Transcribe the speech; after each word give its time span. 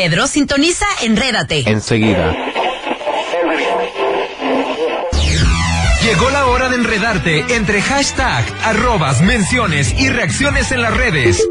Pedro, 0.00 0.28
sintoniza 0.28 0.86
Enrédate. 1.02 1.68
Enseguida. 1.68 2.32
Llegó 6.04 6.30
la 6.30 6.46
hora 6.46 6.68
de 6.68 6.76
enredarte 6.76 7.44
entre 7.56 7.82
hashtag, 7.82 8.44
arrobas, 8.62 9.20
menciones 9.22 9.92
y 9.98 10.08
reacciones 10.08 10.70
en 10.70 10.82
las 10.82 10.96
redes. 10.96 11.44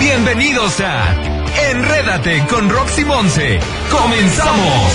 Bienvenidos 0.00 0.80
a 0.80 1.14
Enrédate 1.70 2.44
con 2.50 2.68
Roxy 2.68 3.04
Monse. 3.04 3.60
¡Comenzamos! 3.92 4.92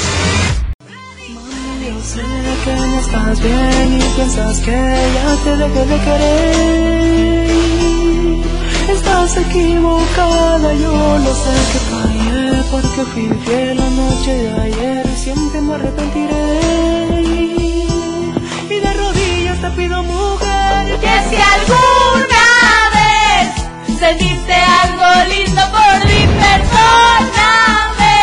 Yo 1.87 2.01
sé 2.01 2.21
que 2.65 2.75
no 2.75 2.99
estás 2.99 3.41
bien 3.41 4.01
y 4.01 4.03
piensas 4.13 4.59
que 4.59 4.71
ya 4.71 5.43
te 5.45 5.55
dejé 5.55 5.85
de 5.85 5.99
querer. 6.03 6.76
Estás 9.37 9.55
equivocada, 9.55 10.73
yo 10.73 11.17
lo 11.19 11.35
sé 11.35 11.53
que 11.71 11.79
fallé 11.91 12.63
porque 12.71 13.01
fui 13.11 13.23
infiel 13.23 13.77
la 13.77 13.89
noche 13.89 14.31
de 14.31 14.61
ayer. 14.61 15.07
Siempre 15.15 15.61
me 15.61 15.75
arrepentiré. 15.75 17.21
Y 18.69 18.79
de 18.79 18.93
rodillas 18.93 19.61
te 19.61 19.69
pido, 19.71 20.01
mujer, 20.03 20.99
que 20.99 21.21
si 21.29 21.35
alguna 21.35 22.45
vez 22.97 23.45
sentiste 23.99 24.53
algo 24.53 25.05
lindo 25.29 25.61
por 25.71 26.05
mí, 26.07 26.27
perdóname, 26.45 28.17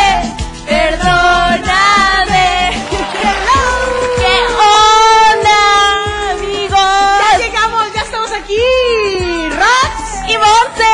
perdóname. 0.67 2.47
¿Qué 4.19 4.37
onda, 4.83 5.61
amigos? 6.33 7.21
Ya 7.23 7.39
llegamos, 7.39 7.85
ya 7.95 8.03
estamos 8.03 8.33
aquí. 8.33 8.63
Rox 9.51 10.05
¡Y 10.29 10.37
Monse! 10.39 10.94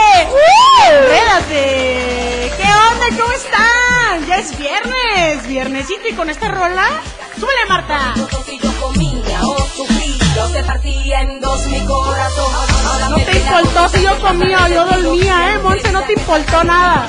Es 4.41 4.57
viernes, 4.57 5.47
viernesito 5.47 6.09
y 6.09 6.15
con 6.15 6.31
esta 6.31 6.49
rola. 6.49 7.03
Súbele, 7.35 7.67
Marta. 7.69 8.15
Yo 8.17 8.73
comía 8.81 9.41
o 9.43 9.69
sufría, 9.77 10.49
se 10.49 10.63
partía 10.63 11.21
en 11.21 11.41
dos 11.41 11.67
mi 11.67 11.81
corazón. 11.81 12.53
Ahora 12.87 13.09
No 13.11 13.17
te 13.17 13.37
importó 13.37 13.89
si 13.91 14.03
yo 14.03 14.19
comía 14.21 14.65
o 14.65 14.69
yo 14.69 14.87
dormía, 14.87 15.53
¿eh? 15.53 15.59
Monse, 15.59 15.93
no 15.93 16.03
te 16.05 16.15
importó 16.15 16.65
nada. 16.65 17.07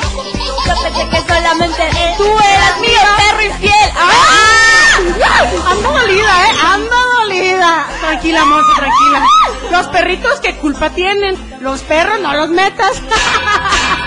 Yo 0.67 0.73
pensé 0.83 1.09
que 1.09 1.21
solamente 1.21 1.83
tú 2.17 2.25
eras 2.25 2.79
mi 2.81 2.88
perro 2.88 3.43
infiel. 3.43 3.91
¡Ah! 3.95 5.71
Ando 5.71 5.89
dolida, 5.89 6.47
¿eh? 6.47 6.55
Ando 6.66 6.95
dolida. 7.21 7.88
Tranquila, 8.01 8.45
Monse, 8.45 8.71
tranquila. 8.75 9.25
Los 9.71 9.88
perritos, 9.88 10.39
¿qué 10.41 10.57
culpa 10.57 10.89
tienen? 10.89 11.38
Los 11.61 11.81
perros, 11.83 12.19
no 12.19 12.33
los 12.33 12.49
metas. 12.49 13.01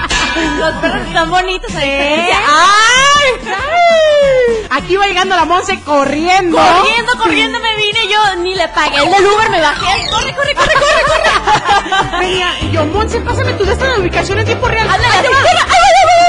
Los 0.59 0.75
perros 0.81 1.07
están 1.07 1.31
bonitos 1.31 1.75
a 1.75 1.85
¿Eh? 1.85 2.31
¡Ay! 2.33 3.31
ay. 3.47 4.67
Aquí 4.71 4.97
va 4.97 5.07
llegando 5.07 5.37
la 5.37 5.45
Monse 5.45 5.81
corriendo. 5.81 6.57
Corriendo, 6.59 7.13
corriendo 7.19 7.61
me 7.61 7.77
vine, 7.77 8.09
yo 8.11 8.37
ni 8.43 8.55
le 8.55 8.67
pagué 8.69 8.97
el 9.05 9.11
del 9.11 9.27
Uber, 9.27 9.51
me 9.51 9.61
bajé. 9.61 10.11
Corre, 10.11 10.35
corre, 10.35 10.55
corre, 10.55 10.75
corre, 10.75 11.03
corre. 11.07 12.19
Venía, 12.21 12.49
y 12.63 12.71
yo, 12.73 12.85
Monse, 12.87 13.21
pásame 13.21 13.53
tú 13.55 13.65
de 13.65 13.73
esta 13.73 13.97
ubicación 13.99 14.39
en 14.41 14.47
tiempo 14.47 14.67
real. 14.67 14.89
Ándale, 14.89 15.29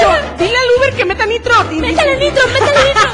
Yo, 0.02 0.08
dile 0.38 0.56
al 0.56 0.66
Uber 0.78 0.94
que 0.94 1.04
meta 1.04 1.26
nitro. 1.26 1.64
Métale 1.64 2.16
nitro, 2.16 2.42
métale 2.48 2.78
nitro. 2.88 3.10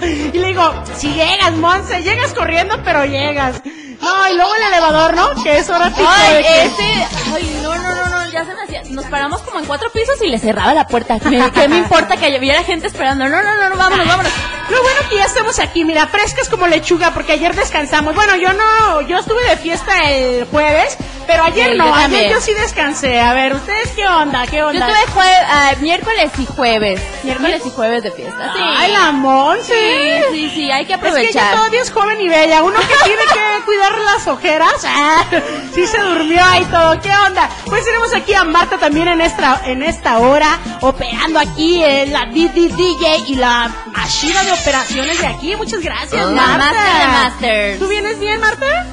Y 0.32 0.38
le 0.38 0.48
digo, 0.48 0.72
si 0.96 1.12
llegas, 1.12 1.52
Monse, 1.54 2.02
llegas 2.02 2.32
corriendo, 2.32 2.78
pero 2.84 3.04
llegas. 3.04 3.60
No, 4.00 4.28
y 4.28 4.34
luego 4.36 4.54
el 4.54 4.62
elevador, 4.62 5.14
¿no? 5.14 5.42
Que 5.42 5.58
es 5.58 5.68
hora 5.68 5.86
pico 5.90 6.08
Ay, 6.08 6.34
de 6.36 6.42
que- 6.42 6.64
ese, 6.66 7.06
ay, 7.34 7.60
no, 7.62 7.74
no, 7.74 7.94
no, 7.94 8.07
ya 8.38 8.44
se 8.44 8.54
me 8.54 8.62
hacía, 8.62 8.82
nos 8.90 9.04
paramos 9.06 9.42
como 9.42 9.58
en 9.58 9.66
cuatro 9.66 9.90
pisos 9.90 10.20
y 10.22 10.28
le 10.28 10.38
cerraba 10.38 10.74
la 10.74 10.86
puerta. 10.86 11.18
Me- 11.24 11.50
¿Qué 11.50 11.68
me 11.68 11.78
importa 11.78 12.16
que 12.16 12.36
hubiera 12.38 12.62
gente 12.62 12.86
esperando? 12.86 13.28
No, 13.28 13.42
no, 13.42 13.54
no, 13.56 13.68
no, 13.70 13.76
vámonos, 13.76 14.06
vámonos. 14.06 14.32
Lo 14.70 14.82
bueno 14.82 15.00
que 15.08 15.16
ya 15.16 15.24
estamos 15.24 15.58
aquí, 15.60 15.84
mira, 15.84 16.06
frescas 16.08 16.48
como 16.48 16.66
lechuga, 16.66 17.12
porque 17.14 17.32
ayer 17.32 17.54
descansamos. 17.54 18.14
Bueno, 18.14 18.36
yo 18.36 18.52
no, 18.52 19.00
yo 19.02 19.18
estuve 19.18 19.42
de 19.48 19.56
fiesta 19.56 20.10
el 20.10 20.44
jueves, 20.46 20.96
pero 21.26 21.42
ayer 21.44 21.72
Sí, 21.72 21.78
no, 21.78 21.86
yo 21.86 21.94
ayer 21.94 22.02
también. 22.10 22.30
yo 22.32 22.40
sí 22.40 22.52
descansé. 22.52 23.18
A 23.20 23.32
ver, 23.32 23.54
¿ustedes 23.54 23.88
qué 23.96 24.06
onda? 24.06 24.46
¿Qué 24.46 24.56
Yo 24.58 24.68
onda? 24.68 24.86
tuve 24.86 24.98
jue- 25.14 25.46
ah, 25.48 25.72
miércoles 25.80 26.30
y 26.38 26.44
jueves, 26.46 27.00
miércoles 27.22 27.62
y 27.64 27.70
jueves 27.70 28.02
de 28.02 28.10
fiesta. 28.12 28.52
Sí. 28.54 28.60
Ay, 28.62 28.92
la 28.92 29.10
Monse. 29.12 30.22
Sí, 30.30 30.34
sí, 30.34 30.50
sí, 30.54 30.70
hay 30.70 30.84
que 30.84 30.92
Es 30.94 30.98
que 31.00 31.04
ya 31.04 31.08
aprovechar. 31.10 31.54
todavía 31.56 31.80
es 31.80 31.90
joven 31.90 32.20
y 32.20 32.28
bella. 32.28 32.62
Uno 32.62 32.78
que 32.78 32.94
tiene 33.04 33.22
que 33.22 33.64
cuidar 33.64 33.98
las 34.00 34.26
ojeras. 34.26 34.72
Sí 35.74 35.86
se 35.86 35.98
durmió 36.00 36.44
ahí 36.44 36.64
todo. 36.66 36.98
¿Qué 37.00 37.10
onda? 37.26 37.48
Pues 37.66 37.84
tenemos 37.84 38.12
aquí 38.14 38.27
a 38.34 38.44
Marta 38.44 38.78
también 38.78 39.08
en 39.08 39.20
esta, 39.20 39.62
en 39.64 39.82
esta 39.82 40.18
hora, 40.18 40.58
operando 40.80 41.38
aquí 41.38 41.82
en 41.82 42.12
la 42.12 42.26
DJ 42.26 43.24
y 43.28 43.34
la 43.36 43.70
machina 43.92 44.42
de 44.44 44.52
operaciones 44.52 45.20
de 45.20 45.26
aquí. 45.26 45.56
Muchas 45.56 45.80
gracias, 45.80 46.30
Marta. 46.30 46.72
master. 47.08 47.78
¿Tú 47.78 47.88
vienes 47.88 48.18
bien, 48.20 48.40
Marta? 48.40 48.86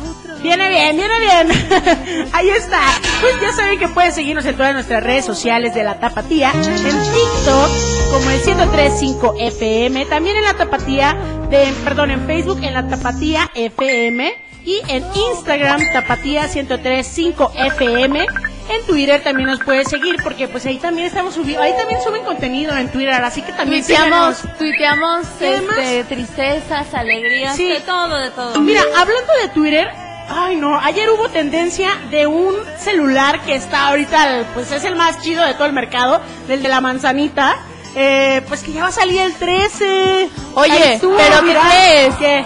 Viene 0.45 0.69
bien, 0.69 0.95
viene 0.95 1.13
bien. 1.19 2.27
Ahí 2.33 2.49
está. 2.49 2.79
Pues 3.19 3.41
ya 3.41 3.51
saben 3.51 3.79
que 3.79 3.87
pueden 3.87 4.11
seguirnos 4.11 4.45
en 4.45 4.55
todas 4.55 4.73
nuestras 4.73 5.03
redes 5.03 5.25
sociales 5.25 5.73
de 5.73 5.83
la 5.83 5.99
Tapatía. 5.99 6.51
En 6.53 6.63
TikTok 6.63 7.95
como 8.11 8.29
el 8.29 8.45
1035 8.45 9.35
FM. 9.39 10.05
También 10.05 10.37
en 10.37 10.43
la 10.43 10.53
Tapatía, 10.53 11.17
de, 11.49 11.73
perdón, 11.83 12.11
en 12.11 12.27
Facebook 12.27 12.59
en 12.61 12.75
la 12.75 12.87
Tapatía 12.87 13.49
FM. 13.55 14.35
Y 14.65 14.81
en 14.87 15.03
Instagram 15.31 15.81
Tapatía 15.93 16.43
1035 16.43 17.51
FM. 17.55 18.25
En 18.67 18.83
Twitter 18.87 19.21
también 19.23 19.47
nos 19.47 19.59
puedes 19.59 19.87
seguir 19.89 20.15
porque 20.23 20.47
pues 20.47 20.65
ahí 20.65 20.77
también 20.79 21.05
estamos 21.07 21.35
subiendo, 21.35 21.61
ahí 21.61 21.73
también 21.77 22.01
suben 22.01 22.23
contenido 22.23 22.75
en 22.75 22.89
Twitter, 22.91 23.13
así 23.23 23.41
que 23.43 23.51
también 23.51 23.83
Tuiteamos, 23.85 24.37
síganos. 24.37 24.57
tuiteamos 24.57 25.27
este, 25.39 26.03
tristezas, 26.05 26.93
alegrías, 26.95 27.55
Sí. 27.55 27.69
de 27.69 27.79
todo, 27.81 28.17
de 28.17 28.31
todo. 28.31 28.59
Mira, 28.61 28.81
hablando 28.97 29.33
de 29.43 29.49
Twitter, 29.49 29.87
ay 30.29 30.55
no, 30.55 30.79
ayer 30.79 31.07
hubo 31.11 31.29
tendencia 31.29 31.89
de 32.09 32.25
un 32.25 32.55
celular 32.79 33.39
que 33.41 33.53
está 33.53 33.89
ahorita, 33.89 34.45
pues 34.55 34.71
es 34.71 34.83
el 34.83 34.95
más 34.95 35.21
chido 35.21 35.45
de 35.45 35.53
todo 35.53 35.65
el 35.67 35.73
mercado, 35.73 36.19
del 36.47 36.63
de 36.63 36.69
la 36.69 36.81
manzanita. 36.81 37.57
Eh, 37.97 38.41
pues 38.49 38.61
que 38.61 38.73
ya 38.73 38.81
va 38.81 38.87
a 38.89 38.91
salir 38.91 39.21
el 39.21 39.33
13. 39.35 40.29
Oye, 40.55 40.99
pero 40.99 41.39
¿qué 41.39 41.41
mira. 41.45 41.61
crees? 41.69 42.15
¿Qué? 42.15 42.45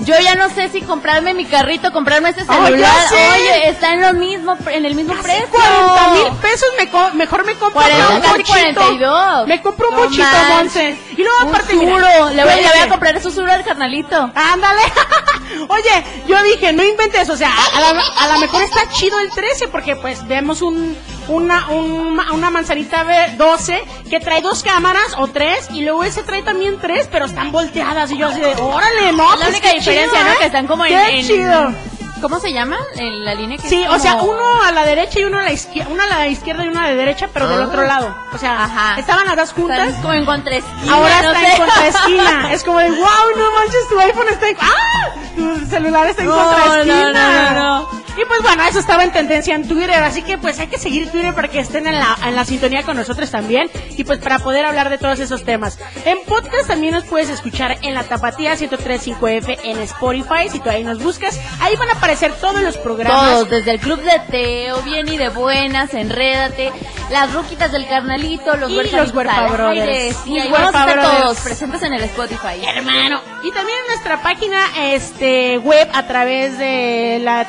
Yo 0.00 0.14
ya 0.18 0.34
no 0.34 0.48
sé 0.50 0.68
si 0.68 0.80
comprarme 0.82 1.32
mi 1.32 1.44
carrito, 1.44 1.92
comprarme 1.92 2.30
este 2.30 2.44
celular. 2.44 2.90
Oye, 3.12 3.68
está 3.68 3.92
en 3.94 4.00
lo 4.00 4.12
mismo, 4.14 4.56
en 4.66 4.84
el 4.84 4.94
mismo 4.96 5.14
precio. 5.14 5.46
40 5.50 6.10
mil 6.30 6.32
pesos, 6.40 6.68
me 6.76 6.88
co- 6.90 7.10
mejor 7.14 7.44
me 7.44 7.54
compro 7.54 7.80
40, 7.82 8.08
un 8.08 8.20
casi 8.20 8.28
mochito. 8.38 8.48
42. 8.80 9.46
Me 9.46 9.62
compro 9.62 9.88
un 9.90 9.94
No 9.96 10.02
mochito, 10.04 10.24
manches. 10.24 10.50
Monse. 10.96 10.96
Y 11.16 11.22
luego 11.22 11.38
aparte, 11.42 11.74
mira. 11.74 11.98
Le 11.98 12.20
voy, 12.20 12.34
le 12.34 12.44
voy 12.44 12.78
a 12.82 12.88
comprar 12.88 13.20
su 13.22 13.30
suro 13.30 13.52
al 13.52 13.62
carnalito. 13.64 14.30
Ándale. 14.34 14.82
Oye, 15.68 16.04
yo 16.26 16.42
dije, 16.42 16.72
no 16.72 16.82
inventes, 16.82 17.28
o 17.28 17.36
sea, 17.36 17.50
a, 17.52 18.24
a 18.24 18.32
lo 18.32 18.38
mejor 18.40 18.62
está 18.62 18.88
chido 18.90 19.20
el 19.20 19.30
13 19.30 19.68
porque 19.68 19.94
pues 19.96 20.26
vemos 20.26 20.62
un 20.62 20.96
una 21.28 21.68
un- 21.68 22.18
una 22.32 22.50
manzanita 22.50 23.02
ve- 23.04 23.34
12 23.36 23.82
que 24.10 24.20
trae 24.20 24.40
dos 24.40 24.62
cámaras 24.62 25.14
o 25.18 25.28
tres 25.28 25.68
y 25.70 25.82
luego 25.82 26.04
ese 26.04 26.22
trae 26.22 26.42
también 26.42 26.78
tres, 26.80 27.08
pero 27.10 27.26
están 27.26 27.52
volteadas 27.52 28.10
y 28.10 28.18
yo 28.18 28.28
así 28.28 28.40
de, 28.40 28.54
órale, 28.54 29.12
no, 29.12 29.28
la 29.30 29.36
pues, 29.36 29.48
única 29.50 29.68
qué 29.70 29.74
diferencia, 29.78 30.18
chido, 30.18 30.24
¿no? 30.28 30.32
¿eh? 30.32 30.36
Que 30.38 30.46
están 30.46 30.66
como 30.66 30.84
en, 30.84 30.92
Qué 30.94 31.18
en- 31.20 31.26
chido. 31.26 31.74
¿Cómo 32.20 32.38
se 32.38 32.52
llama? 32.52 32.76
En 32.94 33.24
la 33.24 33.34
línea 33.34 33.58
que 33.58 33.68
Sí, 33.68 33.82
es 33.82 33.90
o 33.90 33.98
sea, 33.98 34.14
uno 34.22 34.62
a 34.62 34.70
la 34.70 34.86
derecha 34.86 35.18
y 35.18 35.24
uno 35.24 35.40
a 35.40 35.42
la 35.42 35.50
izquierda, 35.50 35.90
una 35.92 36.04
a 36.04 36.06
la 36.20 36.28
izquierda 36.28 36.64
y 36.64 36.68
una 36.68 36.84
a 36.84 36.90
la 36.90 36.94
derecha, 36.94 37.28
pero 37.34 37.48
del 37.48 37.62
Ah. 37.62 37.66
otro 37.66 37.82
lado. 37.84 38.14
O 38.32 38.38
sea, 38.38 38.62
Ajá. 38.62 38.94
estaban 39.00 39.26
las 39.26 39.34
dos 39.36 39.52
juntas. 39.52 39.88
Están 39.88 40.02
como 40.02 40.14
en 40.14 40.24
contraesquina, 40.24 40.94
Ahora 40.94 41.20
no 41.22 41.32
está 41.32 41.40
sé. 41.40 41.50
en 41.50 41.58
contraesquina. 41.66 42.52
Es 42.52 42.62
como 42.62 42.78
de, 42.78 42.90
wow, 42.92 43.00
no 43.36 43.52
manches, 43.58 43.88
tu 43.88 43.98
iPhone 43.98 44.28
está 44.30 44.48
en... 44.50 44.56
¡Ah! 44.60 45.10
Tu 45.34 45.66
celular 45.66 46.06
está 46.06 46.22
en 46.22 46.28
No, 46.28 46.34
contraesquina. 46.36 46.94
no, 46.94 47.12
no, 47.12 47.50
no, 47.50 47.80
no. 47.80 48.01
Y 48.16 48.24
pues 48.26 48.42
bueno, 48.42 48.62
eso 48.64 48.78
estaba 48.78 49.04
en 49.04 49.10
tendencia 49.12 49.54
en 49.54 49.66
Twitter, 49.66 50.02
así 50.02 50.22
que 50.22 50.36
pues 50.36 50.58
hay 50.58 50.66
que 50.66 50.78
seguir 50.78 51.10
Twitter 51.10 51.34
para 51.34 51.48
que 51.48 51.60
estén 51.60 51.86
en 51.86 51.94
la, 51.98 52.16
en 52.26 52.36
la 52.36 52.44
sintonía 52.44 52.82
con 52.82 52.96
nosotros 52.96 53.30
también 53.30 53.70
y 53.96 54.04
pues 54.04 54.18
para 54.18 54.38
poder 54.38 54.66
hablar 54.66 54.90
de 54.90 54.98
todos 54.98 55.18
esos 55.18 55.44
temas. 55.44 55.78
En 56.04 56.18
podcast 56.26 56.68
también 56.68 56.92
nos 56.92 57.04
puedes 57.04 57.30
escuchar 57.30 57.78
en 57.82 57.94
la 57.94 58.04
Tapatía 58.04 58.54
1035F 58.54 59.58
en 59.64 59.78
Spotify, 59.78 60.48
si 60.50 60.60
tú 60.60 60.68
ahí 60.68 60.84
nos 60.84 61.02
buscas, 61.02 61.40
ahí 61.60 61.74
van 61.76 61.88
a 61.88 61.92
aparecer 61.92 62.32
todos 62.34 62.60
los 62.62 62.76
programas. 62.76 63.30
Todos, 63.32 63.50
desde 63.50 63.70
el 63.72 63.80
club 63.80 64.00
de 64.02 64.20
Teo, 64.30 64.82
bien 64.82 65.08
y 65.08 65.16
de 65.16 65.30
buenas, 65.30 65.94
enrédate, 65.94 66.70
las 67.10 67.32
ruquitas 67.32 67.72
del 67.72 67.86
carnalito, 67.88 68.56
los 68.56 68.70
Y 68.70 68.76
huérfanos 68.76 69.06
los 69.08 69.16
Huerfa 69.16 69.44
al 69.46 69.52
Brothers. 69.52 69.80
aire, 69.88 70.12
sí, 70.24 70.30
Mis 70.32 70.42
ahí 70.42 70.50
vamos 70.50 70.66
a 70.66 70.68
estar 70.68 70.86
Huerfa 70.86 71.00
Brothers. 71.08 71.22
todos 71.24 71.40
presentes 71.40 71.82
en 71.82 71.94
el 71.94 72.02
Spotify. 72.04 72.62
hermano. 72.66 73.20
Y 73.42 73.50
también 73.52 73.78
en 73.80 73.86
nuestra 73.88 74.22
página 74.22 74.58
este 74.78 75.58
web 75.58 75.88
a 75.94 76.06
través 76.06 76.58
de 76.58 77.18
la 77.22 77.48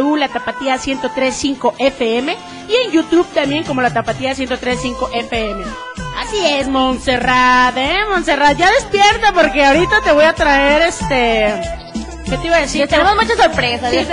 www.latapatía1035fm 0.00 2.36
y 2.68 2.76
en 2.86 2.92
YouTube 2.92 3.26
también 3.34 3.64
como 3.64 3.82
la 3.82 3.92
Tapatía 3.92 4.34
1035fm. 4.34 5.64
Así 6.18 6.46
es, 6.46 6.68
Montserrat, 6.68 7.76
eh, 7.76 7.98
Montserrat, 8.08 8.56
ya 8.56 8.70
despierta 8.72 9.32
porque 9.32 9.64
ahorita 9.64 10.00
te 10.02 10.12
voy 10.12 10.24
a 10.24 10.34
traer 10.34 10.82
este 10.82 11.89
¿Qué 12.30 12.38
te 12.38 12.46
iba 12.46 12.56
a 12.56 12.60
decir? 12.60 12.80
Les 12.82 12.90
tenemos 12.90 13.14
muchas 13.16 13.36
sorpresas. 13.36 13.90
Sí. 13.90 14.06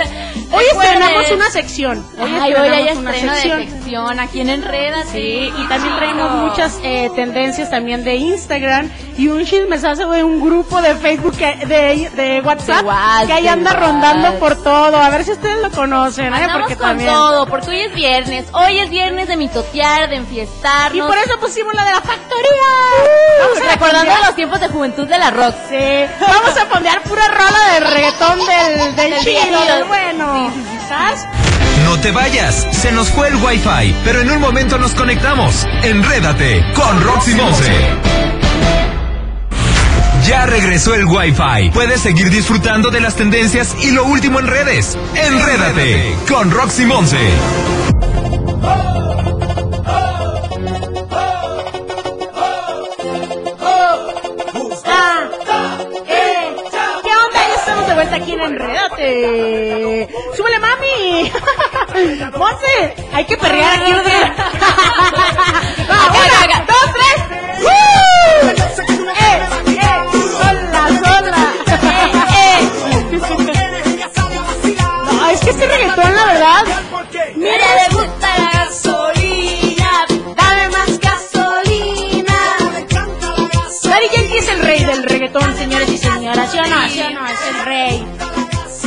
Hoy 0.50 0.64
estrenamos 0.72 1.30
una 1.30 1.50
sección. 1.50 2.04
Hoy 2.18 2.30
Ay, 2.40 2.54
hoy 2.54 2.68
hay 2.68 2.88
estrenamos 2.88 2.96
una 2.98 3.10
estreno 3.12 3.34
sección. 3.34 3.58
de 3.60 3.70
sección 3.70 4.20
aquí 4.20 4.40
en 4.40 4.48
Enreda. 4.50 5.04
Sí, 5.04 5.52
y 5.56 5.68
también 5.68 5.96
traemos 5.96 6.30
muchas 6.32 6.78
eh, 6.82 7.10
tendencias 7.14 7.70
también 7.70 8.02
de 8.04 8.16
Instagram 8.16 8.90
y 9.16 9.28
un 9.28 9.44
chismesazo 9.44 10.10
de 10.10 10.24
un 10.24 10.40
grupo 10.40 10.80
de 10.82 10.94
Facebook, 10.96 11.36
que- 11.36 11.64
de, 11.66 12.10
de 12.14 12.40
WhatsApp, 12.40 12.84
que 13.26 13.32
ahí 13.32 13.46
anda 13.46 13.72
rondando 13.74 14.38
por 14.40 14.56
todo. 14.62 14.96
A 14.96 15.10
ver 15.10 15.24
si 15.24 15.32
ustedes 15.32 15.58
lo 15.62 15.70
conocen, 15.70 16.26
¿eh? 16.26 16.36
Andamos 16.36 16.60
Porque 16.62 16.76
con 16.76 16.88
también. 16.88 17.10
todo, 17.12 17.46
porque 17.46 17.70
hoy 17.70 17.80
es 17.80 17.94
viernes. 17.94 18.46
Hoy 18.52 18.78
es 18.78 18.90
viernes 18.90 19.28
de 19.28 19.36
mitotear, 19.36 20.08
de 20.08 20.16
enfiestarnos. 20.16 20.96
Y 20.96 21.00
por 21.08 21.16
eso 21.18 21.38
pusimos 21.38 21.72
la 21.74 21.84
de 21.84 21.90
la 21.92 22.00
factoría. 22.00 23.68
A 23.68 23.70
recordando 23.72 24.12
los 24.26 24.34
tiempos 24.34 24.60
de 24.60 24.68
juventud 24.68 25.06
de 25.06 25.18
la 25.18 25.30
rock. 25.30 25.54
Sí, 25.68 25.76
vamos 26.20 26.56
a 26.56 26.66
fondear 26.66 27.00
pura 27.02 27.28
rola 27.28 27.74
de 27.74 27.80
reggaetón 28.08 28.38
del, 28.38 28.96
del, 28.96 29.10
Del 29.10 29.20
chido, 29.20 29.42
chido. 29.42 29.74
del 29.74 29.84
bueno. 29.84 30.52
¿Sabes? 30.88 31.20
No 31.84 31.98
te 32.00 32.10
vayas, 32.10 32.66
se 32.72 32.92
nos 32.92 33.08
fue 33.10 33.28
el 33.28 33.36
wifi, 33.36 33.94
pero 34.04 34.20
en 34.20 34.30
un 34.30 34.40
momento 34.40 34.78
nos 34.78 34.94
conectamos. 34.94 35.66
Enrédate 35.82 36.64
con 36.74 37.00
Roxy 37.02 37.34
Monse. 37.34 37.72
Ya 40.26 40.44
regresó 40.46 40.94
el 40.94 41.06
Wi-Fi. 41.06 41.70
Puedes 41.72 42.02
seguir 42.02 42.28
disfrutando 42.28 42.90
de 42.90 43.00
las 43.00 43.14
tendencias 43.14 43.74
y 43.82 43.92
lo 43.92 44.04
último 44.04 44.40
en 44.40 44.46
redes. 44.46 44.98
Enrédate 45.14 46.14
con 46.28 46.50
Roxy 46.50 46.84
Monse. 46.84 47.16
Aquí 58.18 58.32
en 58.32 58.40
Enredate. 58.40 60.08
¡Súbele, 60.36 60.58
mami! 60.58 61.30
¡Monse! 62.38 62.94
Hay 63.12 63.24
que 63.24 63.36
perrear 63.36 63.80
aquí, 63.80 63.92
¿verdad? 63.92 64.32
Acá, 65.88 66.18
una, 66.26 66.40
acá. 66.42 66.64
dos, 66.66 66.86
tres. 66.94 67.18
¡Eh, 67.60 68.54
eh! 69.20 69.36
¡Sola, 70.38 70.84
sola! 70.98 71.42
¡Eh, 71.82 72.12
eh! 72.36 72.58
No, 75.12 75.30
es 75.30 75.40
que 75.40 75.50
este 75.50 75.66
reggaetón, 75.66 76.14
la 76.14 76.24
verdad... 76.26 76.64
Mira, 77.36 77.66
le 77.74 77.94
gusta 77.94 78.38
la 78.38 78.50
gasolina. 78.64 80.06
Dame 80.36 80.68
más 80.70 80.98
gasolina. 80.98 82.56
Daddy 83.84 84.08
Yankee 84.12 84.38
es 84.38 84.48
el 84.48 84.62
rey 84.62 84.84
del 84.84 85.02
reggaetón, 85.04 85.56
señores 85.56 85.88
y 85.90 85.98
¿Sí 86.34 86.58
o 86.58 86.66
no? 86.66 86.88
¿Sí 86.88 87.00
o 87.00 87.10
no? 87.10 87.26
Es 87.26 87.40
el 87.48 87.64
rey. 87.64 88.04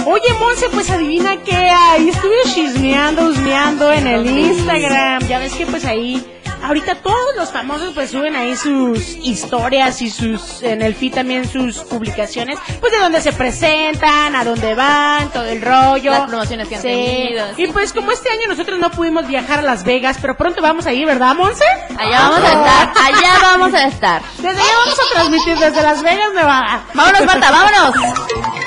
Oye, 0.05 0.33
Monse, 0.39 0.67
pues 0.69 0.89
adivina 0.89 1.37
qué 1.43 1.55
hay. 1.55 2.09
Estuve 2.09 2.35
chismeando, 2.53 3.23
husmeando 3.25 3.91
en 3.91 4.07
el 4.07 4.27
Instagram. 4.27 5.27
Ya 5.27 5.39
ves 5.39 5.53
que 5.53 5.65
pues 5.65 5.85
ahí, 5.85 6.23
ahorita 6.63 6.95
todos 6.95 7.35
los 7.37 7.51
famosos 7.51 7.93
pues 7.93 8.11
suben 8.11 8.35
ahí 8.35 8.55
sus 8.55 8.99
historias 9.23 10.01
y 10.01 10.09
sus, 10.09 10.61
en 10.63 10.81
el 10.81 10.95
feed 10.95 11.13
también 11.13 11.47
sus 11.47 11.77
publicaciones, 11.79 12.57
pues 12.79 12.91
de 12.91 12.99
dónde 12.99 13.21
se 13.21 13.33
presentan, 13.33 14.35
a 14.35 14.43
dónde 14.43 14.73
van, 14.75 15.29
todo 15.29 15.45
el 15.45 15.61
rollo. 15.61 16.11
Las 16.11 16.29
promociones 16.29 16.67
que 16.67 16.75
han 16.75 16.81
Sí. 16.81 16.87
tenido. 16.87 17.45
Y 17.57 17.67
pues 17.67 17.93
como 17.93 18.11
este 18.11 18.29
año 18.29 18.41
nosotros 18.49 18.79
no 18.79 18.91
pudimos 18.91 19.27
viajar 19.27 19.59
a 19.59 19.61
Las 19.63 19.83
Vegas, 19.83 20.17
pero 20.21 20.35
pronto 20.37 20.61
vamos 20.61 20.85
a 20.85 20.93
ir, 20.93 21.05
¿verdad, 21.05 21.35
Monse? 21.35 21.63
Allá 21.97 22.19
vamos 22.29 22.39
a 22.39 22.51
estar, 22.51 22.93
allá 23.05 23.33
vamos 23.41 23.73
a 23.73 23.83
estar. 23.85 24.21
Desde 24.37 24.49
allá 24.61 24.73
vamos 24.83 24.99
a 24.99 25.13
transmitir 25.15 25.57
desde 25.57 25.81
Las 25.81 26.01
Vegas, 26.03 26.33
Nevada. 26.33 26.83
Vámonos, 26.93 27.25
Marta, 27.25 27.51
vámonos. 27.51 27.95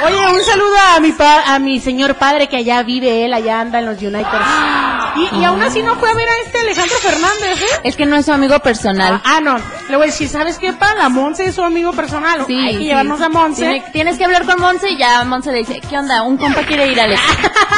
Oye, 0.06 0.26
un 0.32 0.42
saludo 0.44 0.74
a 0.96 1.00
mi 1.00 1.12
pa- 1.12 1.54
a 1.54 1.58
mi 1.58 1.80
señor 1.80 2.16
padre 2.16 2.48
que 2.48 2.56
allá 2.56 2.82
vive 2.82 3.24
él, 3.24 3.32
allá 3.32 3.60
anda 3.60 3.78
en 3.78 3.86
los 3.86 3.98
Uniteds. 4.02 4.93
Y, 5.16 5.40
y 5.40 5.44
aún 5.44 5.62
así 5.62 5.82
no 5.82 5.94
fue 5.96 6.10
a 6.10 6.14
ver 6.14 6.28
a 6.28 6.32
este 6.46 6.58
Alejandro 6.58 6.96
Fernández, 6.98 7.62
¿eh? 7.62 7.80
Es 7.84 7.96
que 7.96 8.06
no 8.06 8.16
es 8.16 8.26
su 8.26 8.32
amigo 8.32 8.58
personal. 8.60 9.20
Ah, 9.24 9.40
no. 9.40 9.56
Le 9.88 9.96
voy 9.96 10.04
a 10.04 10.10
decir, 10.10 10.28
¿sabes 10.28 10.58
qué, 10.58 10.72
pa? 10.72 10.94
La 10.94 11.08
Monse 11.08 11.44
es 11.46 11.54
su 11.54 11.62
amigo 11.62 11.92
personal. 11.92 12.44
Sí, 12.46 12.56
Hay 12.58 12.72
que 12.74 12.78
sí. 12.78 12.84
llevarnos 12.86 13.20
a 13.20 13.28
Monse. 13.28 13.60
Tiene- 13.62 13.84
tienes 13.92 14.18
que 14.18 14.24
hablar 14.24 14.44
con 14.44 14.60
Monse 14.60 14.90
y 14.90 14.96
ya 14.98 15.22
Monse 15.24 15.52
le 15.52 15.58
dice, 15.58 15.80
¿qué 15.88 15.96
onda? 15.98 16.22
Un 16.22 16.36
compa 16.36 16.62
quiere 16.66 16.88
ir, 16.88 17.00
Alex. 17.00 17.20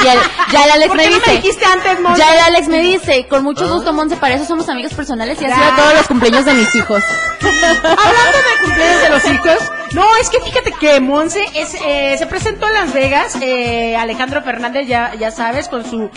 Y 0.02 0.52
ya 0.52 0.64
el 0.66 0.70
Alex 0.72 0.88
¿Por 0.88 0.96
me 0.98 1.02
qué 1.04 1.10
no 1.10 1.16
dice. 1.16 1.30
me 1.30 1.36
dijiste 1.38 1.64
antes, 1.64 2.00
Monse? 2.00 2.18
Ya 2.20 2.32
el 2.34 2.38
Alex 2.40 2.68
me 2.68 2.78
dice, 2.80 3.26
con 3.28 3.42
mucho 3.42 3.68
gusto, 3.72 3.92
Monse, 3.92 4.16
para 4.16 4.34
eso 4.34 4.44
somos 4.44 4.68
amigos 4.68 4.92
personales 4.94 5.40
y 5.40 5.44
ha 5.46 5.54
sido 5.54 5.66
Ya. 5.68 5.76
todos 5.76 5.94
los 5.94 6.06
cumpleaños 6.06 6.44
de 6.44 6.52
mis 6.54 6.74
hijos. 6.74 7.02
Hablando 7.40 8.38
de 8.38 8.64
cumpleaños 8.64 9.02
de 9.02 9.08
los 9.10 9.24
hijos, 9.24 9.72
no, 9.92 10.04
es 10.20 10.28
que 10.30 10.40
fíjate 10.40 10.72
que 10.72 11.00
Monse 11.00 11.44
es, 11.54 11.74
eh, 11.84 12.16
se 12.18 12.26
presentó 12.26 12.66
en 12.68 12.74
Las 12.74 12.92
Vegas, 12.92 13.36
eh, 13.40 13.96
Alejandro 13.96 14.42
Fernández, 14.42 14.86
ya, 14.86 15.14
ya 15.18 15.30
sabes, 15.30 15.68
con 15.68 15.84
su 15.88 16.10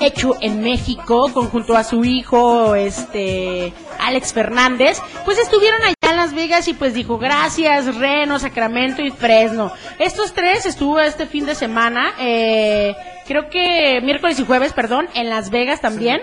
hecho 0.00 0.34
en 0.40 0.62
México, 0.62 1.30
con, 1.32 1.48
junto 1.48 1.76
a 1.76 1.84
su 1.84 2.04
hijo, 2.04 2.74
este, 2.74 3.72
Alex 4.00 4.32
Fernández, 4.32 5.00
pues 5.24 5.38
estuvieron 5.38 5.82
allá 5.82 5.94
en 6.10 6.16
Las 6.16 6.34
Vegas 6.34 6.68
y 6.68 6.74
pues 6.74 6.94
dijo, 6.94 7.18
gracias, 7.18 7.94
Reno, 7.96 8.38
Sacramento 8.38 9.02
y 9.02 9.10
Fresno. 9.10 9.72
Estos 9.98 10.32
tres 10.32 10.66
estuvo 10.66 11.00
este 11.00 11.26
fin 11.26 11.46
de 11.46 11.54
semana, 11.54 12.12
eh, 12.18 12.94
creo 13.26 13.48
que 13.48 14.00
miércoles 14.02 14.38
y 14.38 14.44
jueves, 14.44 14.72
perdón, 14.72 15.08
en 15.14 15.30
Las 15.30 15.50
Vegas 15.50 15.80
también. 15.80 16.22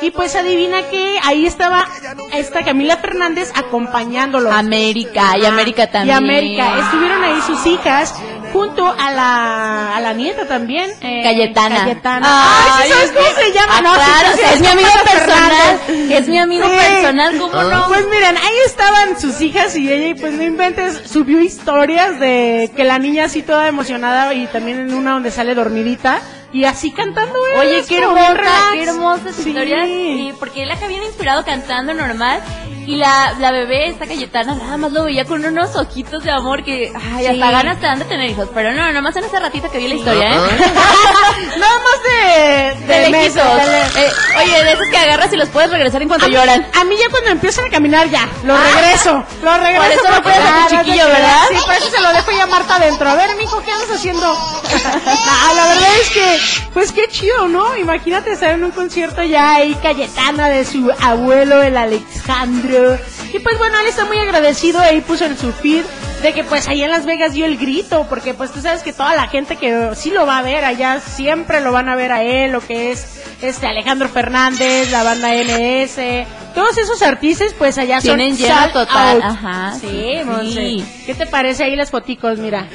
Y 0.00 0.10
pues 0.10 0.34
adivina 0.36 0.82
que 0.90 1.18
ahí 1.24 1.46
estaba 1.46 1.86
esta 2.32 2.64
Camila 2.64 2.96
Fernández 2.98 3.52
acompañándolo. 3.54 4.50
América, 4.52 5.36
y 5.38 5.44
América 5.44 5.84
Y 5.84 5.88
también. 5.88 6.16
América. 6.16 6.78
Estuvieron 6.78 7.22
ahí 7.24 7.40
sus 7.42 7.66
hijas 7.66 8.14
junto 8.52 8.86
a 8.86 9.10
la, 9.10 9.96
a 9.96 10.00
la 10.00 10.12
nieta 10.12 10.46
también. 10.46 10.90
eh, 11.00 11.22
Cayetana. 11.22 11.76
Cayetana. 11.84 12.26
Ay, 12.28 12.88
¿sí 12.88 12.92
¿sabes 12.92 13.12
cómo 13.12 13.40
se 13.40 13.52
llama? 13.52 13.72
Ah, 13.76 13.80
No, 13.82 13.94
claro, 13.94 14.28
sí, 14.28 14.34
o 14.34 14.36
sea, 14.36 14.52
es 14.54 14.60
mi 14.60 14.66
amigo 14.66 14.88
personal. 15.04 15.78
Fernández. 15.86 16.10
Es 16.20 16.28
mi 16.28 16.38
amigo 16.38 16.66
Sí. 16.68 16.76
personal, 16.76 17.38
¿cómo 17.38 17.62
no? 17.62 17.88
Pues 17.88 18.06
miren, 18.08 18.36
ahí 18.36 18.56
estaban 18.66 19.20
sus 19.20 19.40
hijas 19.40 19.76
y 19.76 19.92
ella, 19.92 20.08
y 20.08 20.14
pues 20.14 20.32
no 20.32 20.42
inventes, 20.42 21.00
subió 21.10 21.40
historias 21.40 22.18
de 22.20 22.70
que 22.76 22.84
la 22.84 22.98
niña 22.98 23.24
así 23.26 23.42
toda 23.42 23.68
emocionada 23.68 24.32
y 24.34 24.46
también 24.46 24.78
en 24.80 24.94
una 24.94 25.12
donde 25.12 25.30
sale 25.30 25.54
dormidita 25.54 26.20
y 26.52 26.64
así 26.64 26.92
cantando. 26.92 27.34
¿eh? 27.54 27.58
Oye, 27.58 27.84
qué 27.86 27.98
hermosa, 27.98 28.34
qué 28.72 28.82
hermosa 28.84 29.32
Sí. 29.32 29.48
historia. 29.50 29.84
Sí, 29.84 30.32
porque 30.38 30.64
la 30.66 30.76
que 30.76 30.84
habían 30.84 31.02
inspirado 31.04 31.44
cantando 31.44 31.94
normal. 31.94 32.40
Y 32.86 32.96
la, 32.96 33.34
la 33.38 33.52
bebé, 33.52 33.88
esta 33.90 34.06
Cayetana, 34.06 34.54
nada 34.54 34.78
más 34.78 34.90
lo 34.92 35.04
veía 35.04 35.26
con 35.26 35.44
unos 35.44 35.76
ojitos 35.76 36.24
de 36.24 36.30
amor 36.30 36.64
que, 36.64 36.90
ay, 37.14 37.26
Sí. 37.26 37.26
hasta 37.26 37.50
ganas 37.50 37.78
te 37.80 37.86
dan 37.86 37.98
de 37.98 38.06
tener 38.06 38.30
hijos. 38.30 38.48
Pero 38.54 38.70
no, 38.72 38.78
nada 38.78 39.02
más 39.02 39.14
en 39.16 39.24
ese 39.24 39.38
ratito 39.38 39.70
que 39.70 39.76
vi 39.76 39.88
la 39.88 39.94
historia, 39.96 40.34
¿eh? 40.34 40.38
Nada 41.58 41.74
más 41.78 42.02
de, 42.02 42.86
De 42.86 43.00
de 43.00 43.10
lejitos. 43.10 43.44
le- 43.44 44.06
Eh, 44.06 44.12
oye, 44.42 44.64
de 44.64 44.72
esos 44.72 44.86
que 44.88 44.96
agarras 44.96 45.30
y 45.32 45.36
los 45.36 45.50
puedes 45.50 45.70
regresar 45.70 46.00
en 46.00 46.08
cuanto 46.08 46.24
A 46.24 46.28
mí- 46.30 46.34
lloran. 46.34 46.66
A 46.80 46.84
mí 46.84 46.94
ya 46.96 47.10
cuando 47.10 47.28
empiezan 47.30 47.66
a 47.66 47.70
caminar 47.70 48.08
ya, 48.08 48.26
lo 48.44 48.56
regreso, 48.56 49.22
lo 49.42 49.58
regreso. 49.58 49.82
Por 50.02 50.10
eso 50.12 50.22
puedes 50.22 50.38
a 50.40 50.66
tu 50.68 50.76
chiquillo. 50.76 51.04
¿verdad? 51.08 51.40
Sí, 51.50 51.56
por 51.66 51.74
eso 51.74 51.90
se 51.90 52.00
lo 52.00 52.12
dejo 52.14 52.30
ya 52.32 52.44
a 52.44 52.46
Marta 52.46 52.76
adentro. 52.76 53.08
A 53.10 53.14
ver, 53.16 53.36
mijo, 53.36 53.62
¿qué 53.62 53.70
andas 53.70 53.90
haciendo? 53.90 54.32
Nah, 54.68 55.52
la 55.54 55.66
verdad 55.68 55.87
es 56.08 56.14
que, 56.14 56.68
pues 56.72 56.92
qué 56.92 57.02
chido, 57.08 57.48
¿no? 57.48 57.76
Imagínate 57.76 58.32
estar 58.32 58.50
en 58.54 58.64
un 58.64 58.70
concierto 58.70 59.22
ya 59.22 59.56
ahí 59.56 59.74
Cayetana 59.82 60.48
de 60.48 60.64
su 60.64 60.90
abuelo, 61.00 61.62
el 61.62 61.76
Alejandro. 61.76 62.98
Y 63.32 63.38
pues 63.40 63.58
bueno, 63.58 63.78
él 63.80 63.86
está 63.88 64.04
muy 64.06 64.18
agradecido, 64.18 64.80
ahí 64.80 65.00
puso 65.00 65.24
en 65.26 65.36
su 65.36 65.52
feed 65.52 65.84
de 66.22 66.32
que 66.32 66.42
pues 66.44 66.66
allá 66.66 66.86
en 66.86 66.90
Las 66.90 67.04
Vegas 67.06 67.32
dio 67.32 67.44
el 67.46 67.56
grito, 67.58 68.06
porque 68.08 68.34
pues 68.34 68.50
tú 68.52 68.60
sabes 68.60 68.82
que 68.82 68.92
toda 68.92 69.14
la 69.14 69.28
gente 69.28 69.56
que 69.56 69.90
sí 69.94 70.10
lo 70.10 70.26
va 70.26 70.38
a 70.38 70.42
ver 70.42 70.64
allá, 70.64 71.00
siempre 71.00 71.60
lo 71.60 71.72
van 71.72 71.88
a 71.88 71.96
ver 71.96 72.10
a 72.10 72.22
él, 72.22 72.52
lo 72.52 72.60
que 72.60 72.90
es 72.90 73.22
este 73.42 73.66
Alejandro 73.66 74.08
Fernández, 74.08 74.90
la 74.90 75.04
banda 75.04 75.28
MS, 75.28 76.26
todos 76.54 76.76
esos 76.78 77.02
artistas 77.02 77.54
pues 77.56 77.78
allá 77.78 78.00
son 78.00 78.16
Tienen 78.16 78.36
lleno 78.36 78.58
sold 78.58 78.72
total, 78.72 79.16
out. 79.22 79.24
ajá, 79.24 79.74
Sí, 79.80 79.86
sí. 79.88 80.24
Monse. 80.24 80.84
¿Qué 81.06 81.14
te 81.14 81.26
parece 81.26 81.64
ahí 81.64 81.76
las 81.76 81.90
foticos? 81.90 82.38
Mira. 82.38 82.66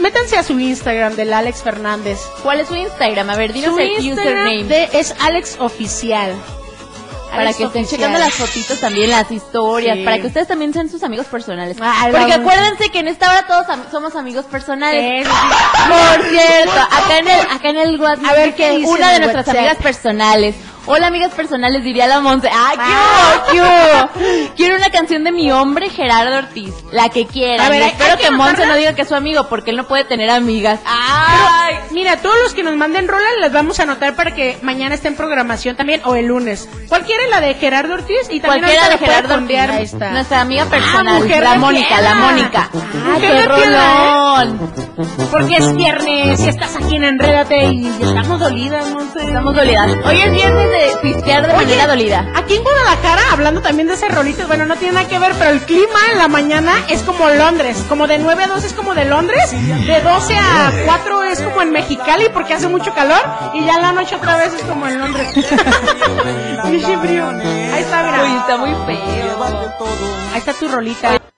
Métanse 0.00 0.36
a 0.36 0.42
su 0.42 0.58
Instagram 0.58 1.14
del 1.16 1.32
Alex 1.32 1.62
Fernández. 1.62 2.18
¿Cuál 2.42 2.60
es 2.60 2.68
su 2.68 2.74
Instagram? 2.74 3.30
A 3.30 3.36
ver, 3.36 3.52
dinos 3.52 3.74
Su 3.74 3.78
el 3.78 3.90
Instagram 4.04 4.46
username. 4.46 4.64
de- 4.64 4.88
es 5.00 5.14
Alex 5.20 5.56
Oficial. 5.58 6.34
para 7.30 7.42
Alex 7.42 7.58
que 7.58 7.64
estén 7.64 7.82
Oficial. 7.84 8.00
checando 8.00 8.18
las 8.18 8.34
fotitos 8.34 8.80
también, 8.80 9.08
las 9.08 9.30
historias, 9.30 9.96
Sí. 9.98 10.04
para 10.04 10.18
que 10.18 10.26
ustedes 10.26 10.48
también 10.48 10.72
sean 10.72 10.88
sus 10.90 11.04
amigos 11.04 11.26
personales. 11.26 11.76
Ay, 11.80 12.10
Porque 12.10 12.32
acuérdense 12.32 12.88
que 12.90 12.98
en 12.98 13.06
esta 13.06 13.30
hora 13.30 13.46
todos 13.46 13.68
am- 13.68 13.84
somos 13.88 14.16
amigos 14.16 14.46
personales. 14.46 15.24
Sí. 15.28 15.32
Por 15.88 16.24
cierto, 16.28 16.72
acá 16.90 17.18
en 17.20 17.28
el, 17.28 17.40
acá 17.40 17.68
en 17.70 17.76
el 17.78 18.00
WhatsApp, 18.00 18.26
A 18.30 18.32
ver, 18.32 18.54
¿qué 18.56 18.82
una 18.84 19.12
de 19.12 19.18
nuestras 19.20 19.46
WhatsApp? 19.46 19.56
amigas 19.60 19.76
personales. 19.76 20.56
Hola 20.86 21.08
amigas 21.08 21.32
personales, 21.32 21.84
diría 21.84 22.06
la 22.06 22.20
Monse. 22.20 22.48
¡Ah, 22.52 22.72
qué 23.52 23.60
Ah. 23.60 24.08
Quiero 24.56 24.76
una 24.76 24.90
canción 24.90 25.24
de 25.24 25.32
mi 25.32 25.52
hombre 25.52 25.90
Gerardo 25.90 26.38
Ortiz, 26.38 26.74
la 26.90 27.08
que 27.10 27.26
quiera. 27.26 27.66
A 27.66 27.68
ver, 27.68 27.82
espero 27.82 28.16
que 28.16 28.24
que, 28.24 28.30
Monse 28.30 28.66
no 28.66 28.76
diga 28.76 28.94
que 28.94 29.02
es 29.02 29.08
su 29.08 29.14
amigo, 29.14 29.46
porque 29.48 29.70
él 29.70 29.76
no 29.76 29.86
puede 29.86 30.04
tener 30.04 30.30
amigas. 30.30 30.80
Ay, 30.84 31.76
mira, 31.90 32.16
todos 32.16 32.36
los 32.42 32.54
que 32.54 32.62
nos 32.62 32.76
manden 32.76 33.08
rola 33.08 33.26
las 33.40 33.52
vamos 33.52 33.78
a 33.78 33.82
anotar 33.82 34.14
para 34.16 34.34
que 34.34 34.58
mañana 34.62 34.94
esté 34.94 35.08
en 35.08 35.16
programación 35.16 35.76
también 35.76 36.00
o 36.04 36.14
el 36.14 36.26
lunes. 36.26 36.68
Cualquiera 36.88 37.26
la 37.28 37.40
de 37.40 37.54
Gerardo 37.54 37.94
Ortiz 37.94 38.28
y 38.30 38.40
también 38.40 38.64
Cualquiera 38.64 38.84
de 38.84 38.90
la 38.90 38.98
puede 38.98 39.10
Gerardo 39.12 39.34
Ortiz, 39.34 39.58
ahí 39.58 39.84
está. 39.84 40.10
Nuestra 40.10 40.40
amiga 40.40 40.64
personal, 40.64 41.22
mujer 41.22 41.42
la 41.42 41.52
de 41.52 41.58
Mónica, 41.58 42.00
la. 42.00 42.14
Mónica. 42.14 42.70
Ah, 42.72 43.14
¡Ah, 43.14 43.16
qué 43.20 43.28
de 43.28 43.40
¿eh? 43.40 43.46
rolón! 43.46 44.89
Porque 45.30 45.56
es 45.56 45.74
viernes 45.74 46.40
y 46.40 46.48
estás 46.48 46.76
aquí 46.76 46.96
en 46.96 47.04
Enrédate 47.04 47.72
y 47.72 47.86
estamos 48.00 48.40
dolidas, 48.40 48.90
Monse. 48.90 49.24
Estamos 49.24 49.54
dolidas. 49.54 49.90
Hoy 50.04 50.20
es 50.20 50.32
viernes 50.32 50.68
de 50.70 50.98
pistear 51.02 51.46
de 51.46 51.54
Oye, 51.54 51.66
manera 51.66 51.86
dolida. 51.86 52.32
Aquí 52.34 52.56
en 52.56 52.62
Guadalajara, 52.62 53.22
hablando 53.32 53.60
también 53.62 53.88
de 53.88 53.94
ese 53.94 54.08
rolito, 54.08 54.46
bueno, 54.46 54.66
no 54.66 54.76
tiene 54.76 54.94
nada 54.94 55.08
que 55.08 55.18
ver, 55.18 55.32
pero 55.38 55.50
el 55.50 55.60
clima 55.62 55.98
en 56.12 56.18
la 56.18 56.28
mañana 56.28 56.72
es 56.88 57.02
como 57.02 57.28
Londres. 57.28 57.84
Como 57.88 58.06
de 58.06 58.18
9 58.18 58.44
a 58.44 58.48
12 58.48 58.66
es 58.66 58.72
como 58.72 58.94
de 58.94 59.04
Londres, 59.04 59.50
de 59.50 60.00
12 60.00 60.34
a 60.34 60.72
4 60.86 61.22
es 61.24 61.42
como 61.42 61.62
en 61.62 61.72
Mexicali 61.72 62.26
porque 62.32 62.54
hace 62.54 62.68
mucho 62.68 62.92
calor, 62.94 63.22
y 63.54 63.64
ya 63.64 63.74
en 63.76 63.82
la 63.82 63.92
noche 63.92 64.16
otra 64.16 64.36
vez 64.36 64.52
es 64.54 64.62
como 64.62 64.86
en 64.86 64.98
Londres. 64.98 65.28
Ahí 66.64 67.82
está, 67.82 68.02
mira. 68.02 68.24
Uy, 68.24 68.38
está 68.38 68.56
muy 68.58 68.70
feo. 68.86 69.44
Ahí 70.32 70.38
está 70.38 70.52
tu 70.52 70.68
rolita. 70.68 71.29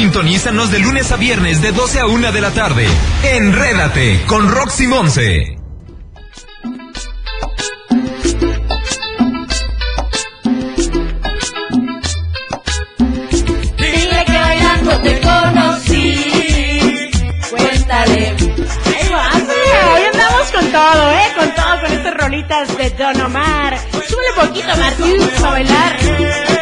Sintonízanos 0.00 0.70
de 0.70 0.78
lunes 0.78 1.12
a 1.12 1.16
viernes 1.16 1.60
de 1.60 1.72
12 1.72 2.00
a 2.00 2.06
1 2.06 2.32
de 2.32 2.40
la 2.40 2.50
tarde. 2.52 2.88
Enrédate 3.22 4.22
con 4.26 4.50
Roxy 4.50 4.86
Monse. 4.86 5.58
Dile 13.76 14.24
que 14.24 14.38
bailando 14.38 15.00
te 15.02 15.20
conocí. 15.20 17.10
Cuéntale. 17.50 18.28
Ahí 18.96 19.08
va, 19.12 19.32
sí, 19.34 19.60
hoy 19.92 20.02
andamos 20.14 20.50
con 20.50 20.72
todo, 20.72 21.10
¿eh? 21.10 21.32
Con 21.36 21.54
todo, 21.54 21.80
con 21.82 21.92
estas 21.92 22.14
rolitas 22.14 22.78
de 22.78 22.90
Don 22.90 23.20
Omar. 23.20 23.78
Súbele 24.08 24.32
poquito, 24.34 24.76
Martín, 24.78 25.30
para 25.42 25.50
bailar. 25.50 26.59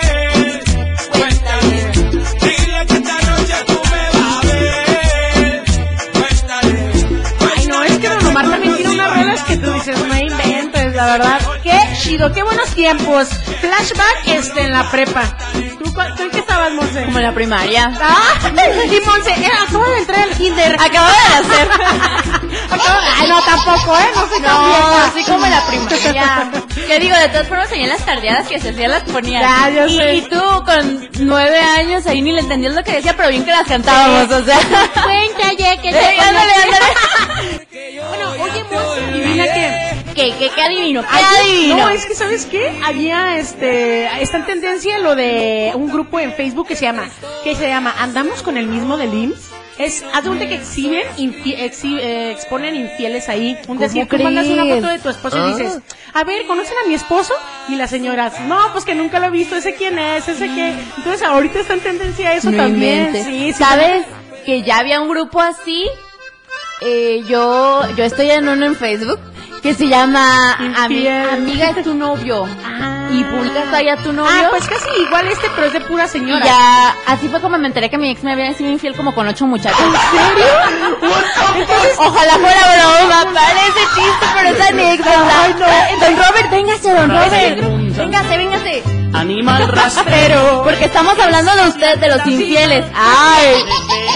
La 11.09 11.19
verdad. 11.19 11.41
Qué 11.63 11.79
chido, 12.03 12.33
qué 12.33 12.43
buenos 12.43 12.69
tiempos. 12.75 13.29
Flashback 13.61 14.27
este, 14.27 14.63
en 14.63 14.73
la 14.73 14.91
prepa. 14.91 15.25
¿Tú, 15.79 16.23
en 16.23 16.31
qué 16.31 16.39
estabas, 16.39 16.73
Monse? 16.73 17.05
Como 17.05 17.19
en 17.19 17.25
la 17.25 17.33
primaria. 17.35 17.93
Ah, 18.01 18.35
y 18.51 19.01
Monse, 19.07 19.31
eh, 19.31 19.51
acabo 19.67 19.85
de 19.87 19.99
entrar 19.99 20.23
al 20.23 20.31
kinder. 20.37 20.75
Acabo 20.75 21.07
de 21.07 21.55
hacer. 21.55 21.69
Acabo- 22.71 22.99
Ay, 23.21 23.29
no, 23.29 23.43
tampoco, 23.43 23.97
¿eh? 23.99 24.09
No 24.15 24.29
se 24.29 24.41
No, 24.41 24.89
así 25.07 25.25
como 25.25 25.45
en 25.47 25.51
la 25.51 25.67
primaria. 25.67 26.51
Yo 26.89 26.99
digo, 26.99 27.17
de 27.17 27.29
todas 27.29 27.49
formas, 27.49 27.73
en 27.73 27.89
las 27.89 28.05
tardeadas 28.05 28.47
que 28.49 28.61
se 28.61 28.71
hacían 28.71 28.91
las 28.91 29.03
ponían. 29.05 29.43
Ya, 29.43 29.71
yo 29.71 29.87
y, 29.87 29.97
sé. 29.97 30.15
y 30.17 30.21
tú 30.23 30.41
con 30.65 31.09
nueve 31.21 31.59
años 31.61 32.07
ahí 32.07 32.21
ni 32.23 32.33
le 32.33 32.41
entendías 32.41 32.75
lo 32.75 32.83
que 32.85 32.93
decía, 32.93 33.15
pero 33.17 33.29
bien 33.31 33.45
que 33.45 33.51
las 33.51 33.67
cantábamos, 33.67 34.31
o 34.31 34.45
sea. 34.45 34.59
Cuéntale 35.05 35.57
que 35.57 35.89
Eh, 35.99 36.21
ándale, 36.21 36.53
ándale. 36.53 37.67
Bueno, 38.09 38.31
oye, 38.43 38.65
Monse, 38.71 39.05
adivina 39.05 39.45
qué. 39.45 39.88
¿Qué, 40.19 40.35
qué, 40.39 40.51
qué 40.55 40.63
adivino? 40.63 41.03
¿Qué 41.03 41.09
adivino? 41.41 41.77
No, 41.77 41.89
es 41.91 42.05
que 42.07 42.15
¿sabes 42.15 42.47
qué? 42.47 42.73
Había 42.85 43.39
este 43.39 44.07
está 44.23 44.39
en 44.39 44.47
tendencia 44.47 44.99
lo 44.99 45.15
de 45.15 45.73
un 45.75 45.91
grupo 45.93 46.19
en 46.21 46.33
Facebook 46.33 46.67
que 46.69 46.77
se 46.77 46.85
llama 46.87 47.09
que 47.45 47.55
se 47.55 47.69
llama 47.69 47.95
Andamos 47.99 48.43
con 48.43 48.57
el 48.57 48.67
mismo 48.67 48.97
del 48.97 49.15
IMSS. 49.15 49.51
Es, 49.79 50.03
haz 50.13 50.25
de 50.25 50.29
cuenta 50.31 50.49
que 50.49 50.57
exhiben, 50.57 51.07
infi- 51.19 51.57
exhi- 51.57 52.01
eh, 52.01 52.33
exponen 52.33 52.75
infieles 52.75 53.29
ahí. 53.29 53.57
Un 53.69 53.79
decir, 53.79 54.09
tú 54.09 54.17
mandas 54.25 54.47
una 54.49 54.65
foto 54.75 54.89
de 54.89 54.99
tu 54.99 55.09
esposo 55.09 55.37
y 55.39 55.53
dices, 55.53 55.79
a 56.15 56.25
ver, 56.25 56.47
¿conocen 56.49 56.75
a 56.85 56.89
mi 56.89 56.95
esposo? 56.95 57.33
Y 57.69 57.77
las 57.77 57.89
señoras, 57.89 58.41
no, 58.41 58.59
pues 58.73 58.85
que 58.85 58.97
nunca 58.97 59.21
lo 59.21 59.27
he 59.27 59.31
visto, 59.31 59.55
ese 59.55 59.75
quién 59.75 59.97
es, 60.01 60.27
ese 60.27 60.47
qué. 60.53 60.75
Entonces 60.97 61.23
ahorita 61.23 61.61
está 61.61 61.75
en 61.75 61.81
tendencia 61.81 62.35
eso 62.35 62.51
también. 62.51 63.25
sí, 63.25 63.53
¿Sabes 63.53 64.05
que 64.45 64.63
ya 64.63 64.79
había 64.79 65.01
un 65.01 65.09
grupo 65.11 65.41
así? 65.41 65.87
Eh, 66.81 67.23
yo, 67.29 67.83
yo 67.97 68.05
estoy 68.05 68.31
en 68.33 68.49
uno 68.49 68.67
en 68.67 68.75
Facebook 68.75 69.21
que 69.63 69.75
se 69.75 69.89
llama 69.89 70.57
Ami- 70.59 70.95
Infiel. 70.97 71.31
Amiga 71.31 71.71
es 71.71 71.83
tu 71.85 71.95
novio. 71.95 72.47
Ah. 72.65 73.09
Y 73.11 73.25
publicas 73.25 73.73
ahí 73.73 73.89
a 73.89 73.97
tu 73.97 74.13
novio. 74.13 74.31
Ah, 74.33 74.49
pues 74.51 74.69
casi 74.69 74.87
igual 75.01 75.27
este, 75.29 75.49
pero 75.55 75.67
es 75.69 75.73
de 75.73 75.81
pura 75.81 76.05
y 76.05 76.09
señora. 76.09 76.45
ya, 76.45 76.95
así 77.07 77.29
fue 77.29 77.41
como 77.41 77.57
me 77.59 77.67
enteré 77.67 77.89
que 77.91 77.97
mi 77.99 78.11
ex 78.11 78.23
me 78.23 78.33
había 78.33 78.53
sido 78.55 78.71
infiel 78.71 78.95
como 78.95 79.15
con 79.15 79.27
ocho 79.27 79.47
muchachos. 79.47 79.81
Entonces, 81.57 81.97
Ojalá 81.99 82.33
fuera 82.35 82.61
broma, 82.77 83.25
parece 83.35 83.81
chiste, 83.95 84.27
pero 84.37 84.49
es 84.51 84.61
anécdota. 84.61 85.43
Ay, 85.43 85.55
no. 85.59 86.07
Don 86.07 86.17
Robert, 86.17 86.51
véngase, 86.51 86.93
don 86.93 87.09
Robert. 87.11 87.97
Véngase, 87.97 88.37
véngase. 88.37 88.98
Animal 89.13 89.69
rastrero. 89.73 90.63
Porque 90.65 90.85
estamos 90.85 91.19
hablando 91.19 91.55
de 91.55 91.69
usted, 91.69 91.99
de 91.99 92.09
los 92.09 92.27
infieles. 92.27 92.85
Ay. 92.95 93.65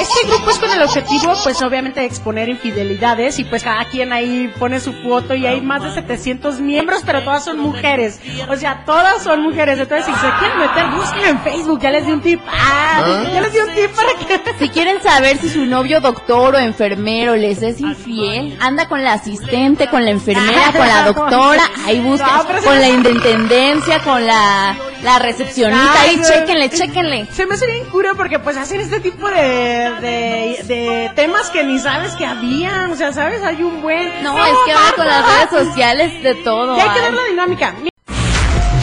Este 0.00 0.26
grupo 0.26 0.50
es 0.50 0.58
con 0.58 0.70
el 0.70 0.82
objetivo, 0.82 1.34
pues 1.42 1.62
obviamente, 1.62 2.00
de 2.00 2.06
exponer 2.06 2.48
infidelidades 2.48 3.38
y 3.38 3.44
pues 3.44 3.62
cada 3.62 3.84
quien 3.84 4.12
ahí 4.12 4.52
pone 4.58 4.80
su 4.80 4.92
foto 4.92 5.34
y 5.34 5.46
hay 5.46 5.60
más 5.60 5.82
de 5.82 5.92
700 5.92 6.60
miembros, 6.60 7.02
pero 7.04 7.22
todas 7.22 7.44
son 7.44 7.58
mujeres. 7.58 8.20
O 8.48 8.56
sea, 8.56 8.84
todas 8.84 9.22
son 9.22 9.42
mujeres. 9.42 9.78
Entonces, 9.78 10.06
si 10.06 10.12
se 10.12 10.32
quieren 10.38 10.58
meter, 10.58 10.86
búsquenlo 10.90 11.28
en 11.28 11.40
Facebook. 11.40 11.80
Ya 11.80 11.90
les 11.90 12.06
di 12.06 12.12
un 12.12 12.20
tip. 12.20 12.40
Ah, 12.48 13.24
ya 13.32 13.40
les 13.40 13.52
di 13.52 13.58
un 13.58 13.74
tip 13.74 13.90
para 13.94 14.14
que... 14.14 14.42
Si 14.62 14.68
quieren 14.68 15.02
saber 15.02 15.38
si 15.38 15.48
su 15.48 15.66
novio 15.66 16.00
doctor 16.00 16.54
o 16.54 16.58
enfermero 16.58 17.34
les 17.34 17.62
es 17.62 17.80
infiel, 17.80 18.56
anda 18.60 18.86
con 18.86 19.02
la 19.02 19.14
asistente, 19.14 19.88
con 19.88 20.04
la 20.04 20.10
enfermera, 20.10 20.72
con 20.72 20.86
la 20.86 21.04
doctora, 21.12 21.62
ahí 21.84 22.00
busca, 22.00 22.44
con 22.64 22.80
la 22.80 22.88
intendencia, 22.88 24.02
con 24.04 24.24
la, 24.24 24.76
la 25.02 25.18
recepcionista, 25.18 26.00
ahí 26.02 26.10
Ay, 26.10 26.16
no. 26.16 26.28
chéquenle, 26.28 26.70
chéquenle. 26.70 27.28
Se 27.32 27.46
me 27.46 27.54
hace 27.54 27.66
bien 27.66 27.84
cura 27.86 28.14
porque 28.14 28.38
pues 28.38 28.56
hacen 28.56 28.80
este 28.80 29.00
tipo 29.00 29.28
de, 29.28 29.36
de, 30.00 30.64
de 30.66 31.10
temas 31.16 31.50
que 31.50 31.64
ni 31.64 31.78
sabes 31.78 32.12
que 32.14 32.24
había. 32.24 32.88
O 32.90 32.96
sea, 32.96 33.12
¿sabes? 33.12 33.42
Hay 33.42 33.62
un 33.62 33.82
buen... 33.82 34.22
No, 34.22 34.36
es 34.44 34.52
que 34.64 34.72
ahora 34.72 34.92
con 34.96 35.06
las 35.06 35.24
redes 35.26 35.66
sociales 35.66 36.22
de 36.22 36.34
todo. 36.36 36.76
Ya 36.76 36.84
hay 36.84 36.90
que 36.90 37.00
ver 37.00 37.12
la 37.14 37.24
dinámica. 37.24 37.74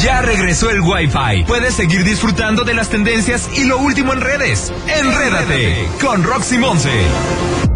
Ya 0.01 0.21
regresó 0.21 0.69
el 0.69 0.79
Wi-Fi. 0.81 1.43
Puedes 1.45 1.73
seguir 1.73 2.03
disfrutando 2.05 2.63
de 2.63 2.73
las 2.73 2.89
tendencias 2.89 3.49
y 3.57 3.65
lo 3.65 3.77
último 3.77 4.13
en 4.13 4.21
redes. 4.21 4.71
Enrédate 4.87 5.89
con 6.01 6.23
Roxy 6.23 6.57
Monse. 6.57 7.68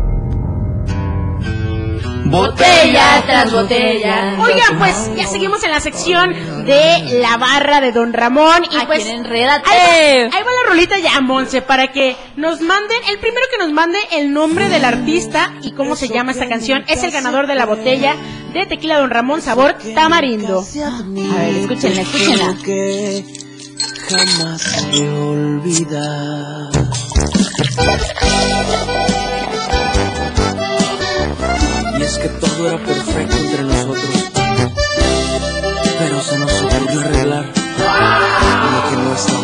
Botella 2.34 3.24
tras 3.28 3.52
botella. 3.52 4.36
Oigan, 4.40 4.80
pues 4.80 5.12
ya 5.16 5.28
seguimos 5.28 5.63
en 5.63 5.70
la 5.70 5.80
sección 5.80 6.34
de 6.66 7.20
la 7.22 7.38
barra 7.38 7.80
de 7.80 7.92
Don 7.92 8.12
Ramón 8.12 8.63
y 8.72 8.75
Aquí 8.75 8.88
pues. 8.88 9.06
Ahí 9.06 9.22
va, 9.46 10.36
ahí 10.36 10.44
va 10.44 10.52
la 10.52 10.70
rolita 10.70 10.98
ya, 10.98 11.22
Monse, 11.22 11.62
para 11.62 11.92
que 11.92 12.16
nos 12.36 12.60
manden, 12.62 12.98
el 13.12 13.20
primero 13.20 13.46
que 13.52 13.60
nos 13.63 13.72
mande 13.72 14.00
el 14.13 14.34
nombre 14.34 14.68
del 14.70 14.84
artista 14.84 15.54
y 15.62 15.74
cómo 15.74 15.96
se 15.96 16.08
llama 16.08 16.32
esta 16.32 16.50
canción 16.50 16.84
es 16.88 17.04
el 17.04 17.12
ganador 17.12 17.46
de 17.46 17.54
la 17.54 17.68
botella 17.68 18.16
de 18.52 18.66
tequila 18.66 18.98
Don 18.98 19.12
Ramón 19.12 19.44
sabor 19.44 19.75
tamarindo. 19.94 20.62
A 20.62 21.38
ver, 21.38 21.56
escúchenla, 21.58 22.02
escúchenla. 22.02 22.58
que 22.66 23.24
jamás 24.10 24.60
se 24.60 25.04
Es 32.03 32.17
que 32.17 32.27
todo 32.27 32.67
era 32.67 32.77
perfecto 32.79 33.38
entre 33.38 33.63
nosotros. 33.63 34.31
Pero 36.00 36.22
se 36.22 36.38
nos 36.38 36.62
ocurrió 36.62 37.00
arreglar 37.00 37.45
lo. 37.45 37.53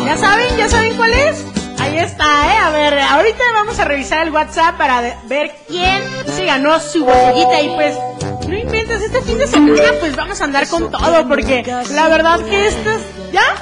¿Ya 0.04 0.18
saben? 0.18 0.56
¿Ya 0.58 0.68
saben 0.68 0.94
cuál 0.96 1.10
es? 1.10 1.42
Ahí 1.78 1.98
está, 1.98 2.52
¿eh? 2.52 2.56
A 2.58 2.70
ver, 2.70 2.98
ahorita 2.98 3.42
vamos 3.54 3.78
a 3.78 3.86
revisar 3.86 4.26
el 4.26 4.34
WhatsApp 4.34 4.76
para 4.76 5.00
ver 5.24 5.56
quién 5.68 6.02
se 6.36 6.44
ganó 6.44 6.78
su 6.80 7.06
botellita 7.06 7.62
y 7.62 7.68
pues... 7.74 7.96
No 8.46 8.58
inventes, 8.58 9.02
este 9.02 9.22
fin 9.22 9.38
de 9.38 9.46
semana 9.46 9.88
pues 10.00 10.14
vamos 10.14 10.38
a 10.40 10.44
andar 10.44 10.68
con 10.68 10.90
todo 10.90 11.28
porque 11.28 11.62
la 11.92 12.08
verdad 12.08 12.40
que 12.40 12.66
estas... 12.66 13.00
¿Ya? 13.32 13.54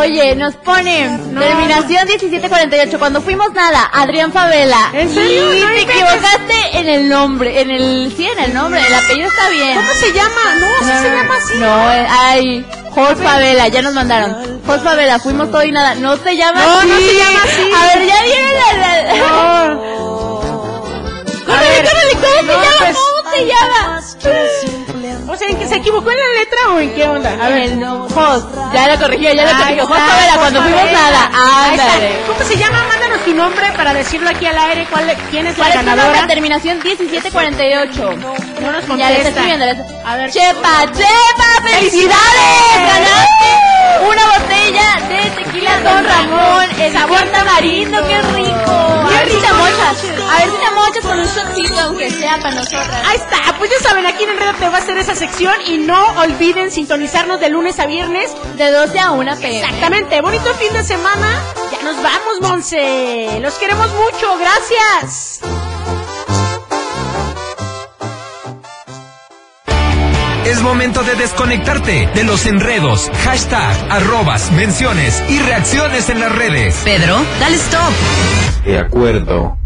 Oye, 0.00 0.34
nos 0.34 0.54
ponen 0.56 1.34
No. 1.34 1.40
terminación 1.42 2.06
1748. 2.08 2.98
Cuando 2.98 3.20
fuimos 3.20 3.52
nada, 3.52 3.90
Adrián 3.92 4.32
Favela. 4.32 4.90
¿En 4.94 5.12
serio? 5.12 5.54
Y 5.54 5.60
No 5.60 5.68
te 5.68 5.82
equivocaste 5.82 6.78
en 6.78 6.88
el 6.88 7.08
nombre, 7.08 7.60
en 7.60 7.70
el 7.70 8.12
sí, 8.16 8.26
en 8.26 8.38
el 8.38 8.54
nombre, 8.54 8.80
el 8.86 8.94
apellido 8.94 9.28
está 9.28 9.50
bien. 9.50 9.76
¿Cómo 9.76 9.92
se 9.94 10.12
llama? 10.12 10.54
No, 10.58 10.66
sí 10.78 10.92
se 11.02 11.10
llama 11.16 11.36
así. 11.36 11.58
No, 11.58 11.92
eh, 11.92 12.06
ay, 12.08 12.66
Jorge 12.92 13.22
Favela, 13.22 13.68
ya 13.68 13.82
nos 13.82 13.92
mandaron. 13.92 14.62
Jorge 14.64 14.82
Favela, 14.84 15.18
fuimos 15.18 15.50
todo 15.50 15.62
y 15.64 15.70
nada. 15.72 15.94
No 15.96 16.16
se 16.16 16.34
llama 16.36 16.60
No, 16.64 16.78
así. 16.78 16.88
no 16.88 16.96
se 16.96 17.14
llama 17.14 17.38
así. 17.44 17.70
A 17.74 17.94
ver, 17.98 18.06
ya 18.08 18.22
viene 18.22 18.52
la. 18.54 18.72
la... 19.12 19.18
No. 19.18 19.80
Córrele, 21.46 21.88
córrele, 21.88 22.12
¿cómo 22.14 22.52
No, 22.52 22.62
se 22.64 22.64
llama? 22.64 22.78
pues- 22.78 22.96
¿Cómo 22.96 23.32
se 23.32 24.66
llama? 24.66 24.75
O 25.28 25.36
sea, 25.36 25.48
¿en 25.48 25.58
que 25.58 25.66
se 25.66 25.76
equivocó 25.76 26.10
en 26.10 26.16
la 26.16 26.40
letra 26.40 26.74
o 26.74 26.78
en 26.80 26.94
qué 26.94 27.04
onda? 27.08 27.30
A 27.40 27.48
ver. 27.48 27.70
Jos, 28.14 28.44
ya 28.72 28.88
lo 28.88 28.98
corrigió, 29.00 29.32
ya 29.32 29.42
Ahí 29.42 29.54
corrigió. 29.54 29.82
Está, 29.84 30.06
Favela, 30.06 30.34
cuando 30.36 30.62
fuimos. 30.62 30.80
Ahí 30.80 30.88
está. 30.94 31.30
Ándale. 31.86 32.16
¿Cómo 32.26 32.44
se 32.48 32.56
llama? 32.56 32.84
Mándanos 32.88 33.20
tu 33.24 33.34
nombre 33.34 33.66
para 33.76 33.94
decirlo 33.94 34.30
aquí 34.30 34.46
al 34.46 34.58
aire. 34.58 34.86
¿Cuál, 34.90 35.14
¿Quién 35.30 35.46
es 35.46 35.58
la 35.58 35.64
¿Cuál 35.64 35.72
es 35.72 35.80
tu 35.80 35.86
ganadora? 35.86 36.16
nombre? 36.18 36.34
Terminación 36.34 36.78
1748. 36.82 38.16
No 38.62 38.72
nos 38.72 38.84
contesta. 38.84 38.96
Ya 38.96 39.10
le 39.10 39.20
estoy 39.28 39.56
le- 39.58 39.84
A 40.04 40.16
ver. 40.16 40.30
Chepa, 40.30 40.84
Chepa, 40.92 41.68
felicidades. 41.68 42.76
Ganaste 42.86 44.06
una 44.08 44.26
botella 44.26 45.00
de 45.08 45.30
tequila 45.42 45.80
Don 45.80 46.04
Ramón. 46.04 46.80
El 46.80 46.92
sabor 46.92 47.22
tamarindo, 47.32 47.98
qué 48.06 48.22
rico. 48.22 49.08
Te 49.26 49.52
mochas. 49.52 50.15
A 50.28 50.38
ver 50.38 50.50
si 50.50 50.56
te 50.56 50.70
mochas 50.72 51.04
con 51.04 51.18
un 51.18 51.26
shotcito, 51.26 51.80
aunque 51.80 52.10
sea 52.10 52.38
para 52.38 52.54
nosotras. 52.54 53.02
Ahí 53.06 53.16
está, 53.16 53.56
pues 53.58 53.70
ya 53.70 53.88
saben, 53.88 54.06
aquí 54.06 54.24
en 54.24 54.30
Enredate 54.30 54.68
va 54.68 54.78
a 54.78 54.80
ser 54.80 54.98
esa 54.98 55.14
sección 55.14 55.54
y 55.66 55.78
no 55.78 56.04
olviden 56.20 56.70
sintonizarnos 56.70 57.40
de 57.40 57.48
lunes 57.48 57.78
a 57.78 57.86
viernes. 57.86 58.32
De 58.56 58.70
12 58.70 58.98
a 58.98 59.12
1 59.12 59.36
pm. 59.36 59.60
Exactamente, 59.60 60.20
bonito 60.20 60.52
fin 60.54 60.72
de 60.72 60.82
semana. 60.82 61.42
Ya 61.70 61.82
nos 61.82 62.02
vamos, 62.02 62.40
Monse. 62.42 63.38
Los 63.40 63.54
queremos 63.54 63.88
mucho, 63.92 64.38
gracias. 64.38 65.40
Es 70.46 70.62
momento 70.62 71.02
de 71.02 71.16
desconectarte 71.16 72.08
de 72.14 72.22
los 72.22 72.46
enredos, 72.46 73.10
hashtag, 73.24 73.76
arrobas, 73.90 74.52
menciones 74.52 75.20
y 75.28 75.40
reacciones 75.40 76.08
en 76.08 76.20
las 76.20 76.32
redes. 76.36 76.80
Pedro, 76.84 77.16
dale 77.40 77.56
stop. 77.56 77.92
De 78.64 78.78
acuerdo. 78.78 79.58